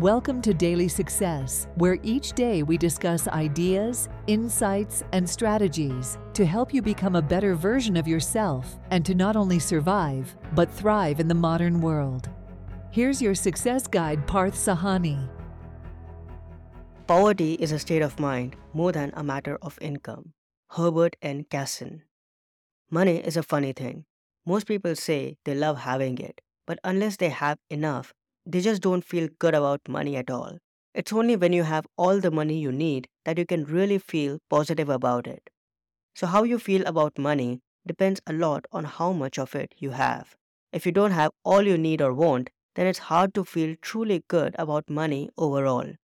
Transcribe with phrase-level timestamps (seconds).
[0.00, 6.74] Welcome to Daily Success, where each day we discuss ideas, insights, and strategies to help
[6.74, 11.28] you become a better version of yourself and to not only survive, but thrive in
[11.28, 12.28] the modern world.
[12.90, 15.30] Here's your success guide, Parth Sahani.
[17.06, 20.34] Poverty is a state of mind more than a matter of income.
[20.72, 21.46] Herbert N.
[21.48, 22.02] Casson.
[22.90, 24.04] Money is a funny thing.
[24.44, 28.12] Most people say they love having it, but unless they have enough,
[28.46, 30.58] they just don't feel good about money at all.
[30.94, 34.38] It's only when you have all the money you need that you can really feel
[34.48, 35.50] positive about it.
[36.14, 39.90] So, how you feel about money depends a lot on how much of it you
[39.90, 40.36] have.
[40.72, 44.24] If you don't have all you need or want, then it's hard to feel truly
[44.28, 45.94] good about money overall.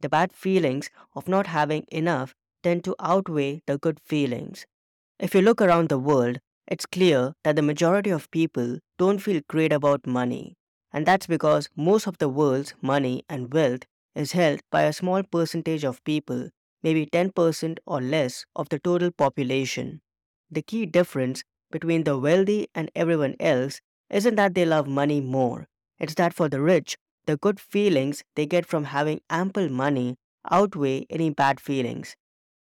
[0.00, 4.66] The bad feelings of not having enough tend to outweigh the good feelings.
[5.18, 9.42] If you look around the world, it's clear that the majority of people don't feel
[9.48, 10.56] great about money.
[10.92, 13.82] And that's because most of the world's money and wealth
[14.14, 16.50] is held by a small percentage of people,
[16.82, 20.00] maybe 10% or less of the total population.
[20.50, 25.68] The key difference between the wealthy and everyone else isn't that they love money more,
[25.98, 30.16] it's that for the rich, the good feelings they get from having ample money
[30.50, 32.16] outweigh any bad feelings.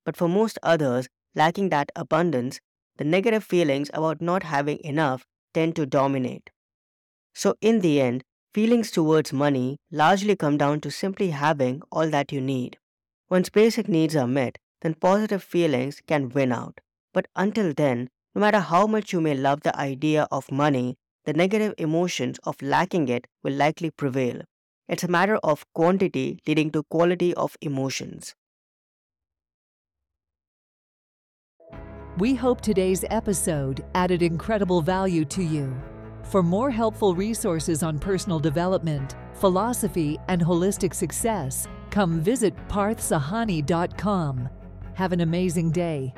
[0.04, 2.60] But for most others, lacking that abundance,
[2.96, 6.50] the negative feelings about not having enough tend to dominate.
[7.34, 8.22] So, in the end,
[8.54, 12.78] feelings towards money largely come down to simply having all that you need.
[13.28, 16.80] Once basic needs are met, then positive feelings can win out.
[17.12, 21.32] But until then, no matter how much you may love the idea of money, the
[21.32, 24.42] negative emotions of lacking it will likely prevail.
[24.88, 28.34] It's a matter of quantity leading to quality of emotions.
[32.18, 35.74] We hope today's episode added incredible value to you.
[36.24, 44.48] For more helpful resources on personal development, philosophy, and holistic success, come visit parthsahani.com.
[44.94, 46.12] Have an amazing day.